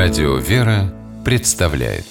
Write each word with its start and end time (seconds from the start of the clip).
Радио 0.00 0.36
«Вера» 0.36 0.94
представляет 1.24 2.04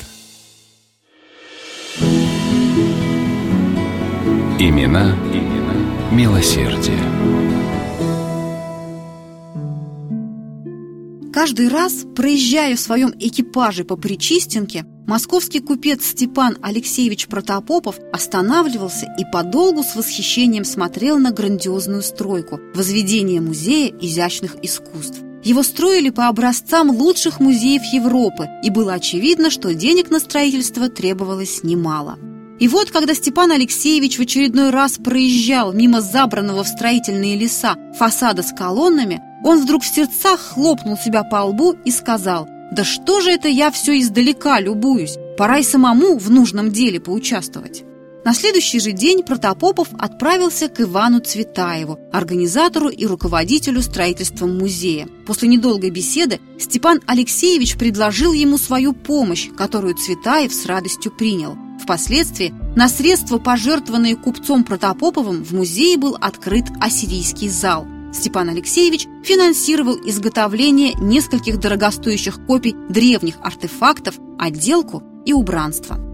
Имена, 4.60 5.16
имена 5.34 6.12
милосердие. 6.12 7.00
Каждый 11.32 11.70
раз, 11.70 12.04
проезжая 12.14 12.76
в 12.76 12.82
своем 12.82 13.14
экипаже 13.18 13.86
по 13.86 13.96
Причистенке, 13.96 14.86
московский 15.08 15.62
купец 15.62 16.08
Степан 16.08 16.58
Алексеевич 16.62 17.28
Протопопов 17.28 18.00
останавливался 18.12 19.08
и 19.18 19.24
подолгу 19.32 19.84
с 19.84 19.96
восхищением 19.96 20.66
смотрел 20.66 21.18
на 21.20 21.32
грандиозную 21.32 22.02
стройку– 22.02 22.60
возведение 22.76 23.40
музея 23.40 23.94
изящных 23.98 24.58
искусств. 24.62 25.22
Его 25.48 25.64
строили 25.64 26.10
по 26.10 26.28
образцам 26.28 26.90
лучших 26.90 27.40
музеев 27.40 27.82
Европы, 27.94 28.50
и 28.64 28.70
было 28.70 28.96
очевидно, 28.96 29.50
что 29.50 29.74
денег 29.74 30.10
на 30.10 30.20
строительство 30.20 30.90
требовалось 30.90 31.64
немало. 31.64 32.20
И 32.60 32.68
вот, 32.68 32.92
когда 32.92 33.16
Степан 33.16 33.52
Алексеевич 33.52 34.18
в 34.18 34.22
очередной 34.24 34.72
раз 34.72 34.98
проезжал 34.98 35.72
мимо 35.72 36.02
забранного 36.02 36.66
в 36.66 36.68
строительные 36.68 37.38
леса 37.38 37.78
фасада 37.98 38.44
с 38.44 38.52
колоннами, 38.52 39.22
он 39.46 39.62
вдруг 39.62 39.84
в 39.84 39.88
сердцах 39.88 40.42
хлопнул 40.42 40.98
себя 40.98 41.24
по 41.24 41.46
лбу 41.46 41.78
и 41.86 41.92
сказал 41.92 42.46
«Да 42.74 42.84
что 42.84 43.22
же 43.22 43.32
это 43.32 43.48
я 43.48 43.72
все 43.72 43.98
издалека 44.02 44.60
любуюсь? 44.60 45.16
Пора 45.38 45.60
и 45.60 45.64
самому 45.64 46.18
в 46.18 46.30
нужном 46.30 46.74
деле 46.74 47.00
поучаствовать». 47.00 47.87
На 48.28 48.34
следующий 48.34 48.82
же 48.82 48.92
день 48.92 49.24
Протопопов 49.24 49.88
отправился 49.98 50.68
к 50.68 50.82
Ивану 50.82 51.22
Цветаеву, 51.22 51.98
организатору 52.12 52.90
и 52.90 53.06
руководителю 53.06 53.82
строительством 53.82 54.58
музея. 54.58 55.08
После 55.26 55.48
недолгой 55.48 55.92
беседы 55.92 56.42
Степан 56.60 57.00
Алексеевич 57.08 57.78
предложил 57.78 58.34
ему 58.34 58.58
свою 58.58 58.92
помощь, 58.92 59.48
которую 59.56 59.96
Цветаев 59.96 60.54
с 60.54 60.66
радостью 60.66 61.14
принял. 61.14 61.56
Впоследствии 61.82 62.54
на 62.76 62.90
средства, 62.90 63.38
пожертвованные 63.38 64.18
купцом 64.18 64.66
Протопоповым, 64.66 65.46
в 65.46 65.54
музее 65.54 65.98
был 65.98 66.18
открыт 66.20 66.66
ассирийский 66.82 67.48
зал. 67.48 67.88
Степан 68.12 68.50
Алексеевич 68.50 69.08
финансировал 69.24 69.96
изготовление 70.04 70.96
нескольких 70.96 71.62
дорогостоящих 71.62 72.46
копий 72.46 72.76
древних 72.90 73.36
артефактов, 73.42 74.16
отделку 74.38 75.02
и 75.26 75.32
убранство. 75.32 76.07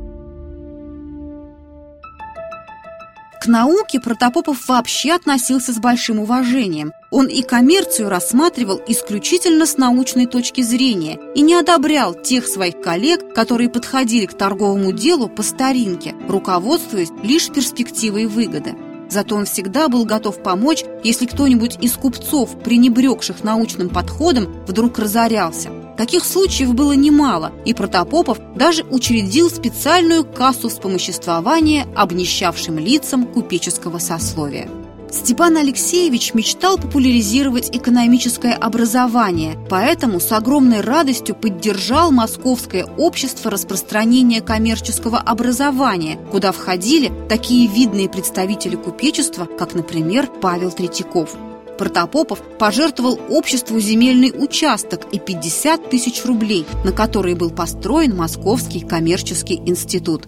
К 3.44 3.48
науке 3.48 4.00
Протопопов 4.00 4.70
вообще 4.70 5.12
относился 5.12 5.74
с 5.74 5.78
большим 5.78 6.20
уважением. 6.20 6.94
Он 7.12 7.28
и 7.28 7.42
коммерцию 7.42 8.08
рассматривал 8.08 8.82
исключительно 8.88 9.66
с 9.66 9.76
научной 9.76 10.28
точки 10.28 10.62
зрения 10.62 11.20
и 11.36 11.42
не 11.42 11.54
одобрял 11.54 12.14
тех 12.14 12.48
своих 12.48 12.80
коллег, 12.80 13.34
которые 13.34 13.70
подходили 13.70 14.28
к 14.28 14.38
торговому 14.38 14.94
делу 14.94 15.28
по 15.28 15.44
старинке, 15.44 16.16
руководствуясь 16.30 17.12
лишь 17.22 17.50
перспективой 17.50 18.28
выгоды. 18.28 18.76
Зато 19.10 19.36
он 19.36 19.44
всегда 19.44 19.90
был 19.90 20.06
готов 20.06 20.42
помочь, 20.42 20.86
если 21.04 21.26
кто-нибудь 21.26 21.80
из 21.82 21.92
купцов, 21.96 22.58
пренебрегших 22.64 23.44
научным 23.44 23.90
подходом, 23.90 24.64
вдруг 24.66 24.98
разорялся. 25.00 25.83
Таких 25.98 26.26
случаев 26.26 26.74
было 26.74 26.94
немало, 26.94 27.52
и 27.66 27.74
Протопопов 27.74 28.40
даже 28.56 28.84
учредил 28.84 29.50
специальную 29.50 30.26
кассу 30.26 30.70
вспомоществования 30.70 31.86
обнищавшим 31.96 32.80
лицам 32.80 33.26
купеческого 33.26 34.00
сословия. 34.00 34.70
Степан 35.12 35.58
Алексеевич 35.58 36.34
мечтал 36.34 36.78
популяризировать 36.78 37.70
экономическое 37.72 38.54
образование, 38.54 39.56
поэтому 39.70 40.20
с 40.20 40.32
огромной 40.32 40.82
радостью 40.82 41.36
поддержал 41.36 42.12
Московское 42.12 42.86
общество 42.98 43.52
распространения 43.52 44.42
коммерческого 44.42 45.20
образования, 45.20 46.18
куда 46.32 46.52
входили 46.52 47.14
такие 47.30 47.68
видные 47.68 48.10
представители 48.10 48.76
купечества, 48.76 49.46
как, 49.46 49.76
например, 49.76 50.28
Павел 50.42 50.72
Третьяков. 50.72 51.38
Протопопов 51.84 52.42
пожертвовал 52.58 53.20
обществу 53.30 53.78
земельный 53.78 54.32
участок 54.34 55.02
и 55.12 55.20
50 55.20 55.90
тысяч 55.90 56.24
рублей, 56.24 56.66
на 56.86 56.94
которые 56.94 57.36
был 57.36 57.50
построен 57.50 58.16
Московский 58.16 58.80
коммерческий 58.80 59.56
институт. 59.66 60.24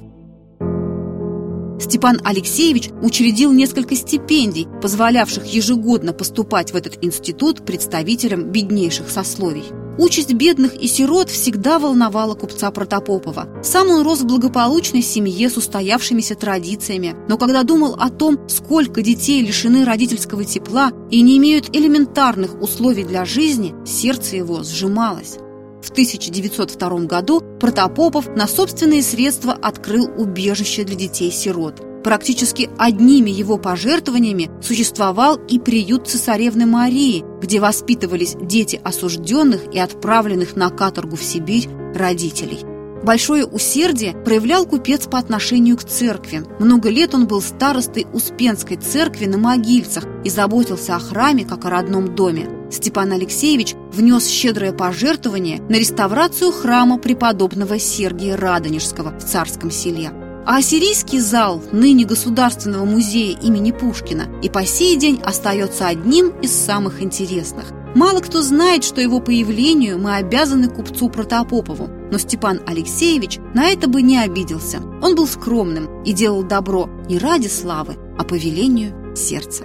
Степан 1.80 2.20
Алексеевич 2.26 2.90
учредил 3.02 3.54
несколько 3.54 3.96
стипендий, 3.96 4.68
позволявших 4.82 5.46
ежегодно 5.46 6.12
поступать 6.12 6.74
в 6.74 6.76
этот 6.76 7.02
институт 7.02 7.66
представителям 7.66 8.52
беднейших 8.52 9.10
сословий. 9.10 9.64
Участь 9.98 10.34
бедных 10.34 10.76
и 10.76 10.88
сирот 10.88 11.30
всегда 11.30 11.80
волновала 11.80 12.36
купца 12.36 12.70
Протопопова. 12.70 13.48
Сам 13.64 13.90
он 13.90 14.04
рос 14.04 14.22
в 14.22 14.26
благополучной 14.26 15.02
семье 15.02 15.50
с 15.50 15.56
устоявшимися 15.56 16.36
традициями, 16.36 17.16
но 17.30 17.38
когда 17.38 17.64
думал 17.64 17.96
о 17.98 18.10
том, 18.10 18.40
сколько 18.50 19.02
детей 19.02 19.42
лишены 19.42 19.86
родительского 19.86 20.44
тепла 20.44 20.92
и 21.12 21.22
не 21.22 21.38
имеют 21.38 21.74
элементарных 21.74 22.62
условий 22.62 23.06
для 23.06 23.24
жизни, 23.24 23.74
сердце 23.86 24.36
его 24.36 24.64
сжималось. 24.64 25.38
В 25.82 25.92
1902 25.92 26.90
году 27.06 27.42
Протопопов 27.60 28.28
на 28.36 28.48
собственные 28.48 29.02
средства 29.02 29.54
открыл 29.54 30.10
убежище 30.18 30.84
для 30.84 30.96
детей-сирот. 30.96 31.82
Практически 32.06 32.70
одними 32.78 33.32
его 33.32 33.58
пожертвованиями 33.58 34.52
существовал 34.62 35.38
и 35.38 35.58
приют 35.58 36.08
цесаревны 36.08 36.68
Марии, 36.68 37.26
где 37.42 37.60
воспитывались 37.60 38.36
дети 38.40 38.80
осужденных 38.84 39.74
и 39.74 39.80
отправленных 39.80 40.56
на 40.56 40.70
каторгу 40.70 41.16
в 41.16 41.24
Сибирь 41.24 41.68
родителей. 41.96 42.60
Большое 43.04 43.48
усердие 43.48 44.14
проявлял 44.24 44.68
купец 44.68 45.08
по 45.08 45.18
отношению 45.18 45.78
к 45.78 45.84
церкви. 45.84 46.44
Много 46.60 46.90
лет 46.90 47.16
он 47.16 47.26
был 47.26 47.42
старостой 47.42 48.06
Успенской 48.14 48.78
церкви 48.78 49.26
на 49.26 49.40
Могильцах 49.40 50.04
и 50.24 50.30
заботился 50.30 50.96
о 50.96 51.00
храме, 51.00 51.44
как 51.44 51.66
о 51.66 51.72
родном 51.72 52.14
доме. 52.14 52.48
Степан 52.72 53.14
Алексеевич 53.14 53.74
внес 53.92 54.28
щедрое 54.28 54.74
пожертвование 54.74 55.60
на 55.70 55.80
реставрацию 55.80 56.52
храма 56.52 57.00
преподобного 57.00 57.80
Сергия 57.80 58.38
Радонежского 58.38 59.18
в 59.18 59.24
Царском 59.24 59.72
селе. 59.72 60.12
А 60.46 60.58
ассирийский 60.58 61.20
зал 61.20 61.64
ныне 61.72 62.06
Государственного 62.06 62.86
музея 62.86 63.36
имени 63.40 63.72
Пушкина 63.72 64.28
и 64.44 64.50
по 64.50 64.64
сей 64.64 64.96
день 64.96 65.20
остается 65.24 65.88
одним 65.88 66.30
из 66.42 66.54
самых 66.54 67.02
интересных. 67.02 67.72
Мало 67.96 68.20
кто 68.20 68.42
знает, 68.44 68.84
что 68.84 69.02
его 69.02 69.20
появлению 69.20 69.98
мы 69.98 70.16
обязаны 70.18 70.70
купцу 70.70 71.10
Протопопову, 71.10 71.90
но 72.12 72.18
Степан 72.20 72.60
Алексеевич 72.68 73.40
на 73.56 73.70
это 73.70 73.88
бы 73.88 74.04
не 74.04 74.20
обиделся. 74.20 74.82
Он 75.02 75.16
был 75.16 75.28
скромным 75.28 76.04
и 76.04 76.14
делал 76.14 76.44
добро 76.44 76.90
не 77.10 77.18
ради 77.18 77.48
славы, 77.48 77.96
а 78.20 78.24
по 78.24 78.36
велению 78.36 79.16
сердца. 79.16 79.64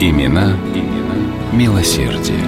Имена, 0.00 0.56
имена 0.74 1.14
милосердие. 1.52 2.42